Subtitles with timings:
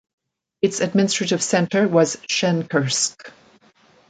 [0.63, 3.29] Its administrative centre was Shenkursk.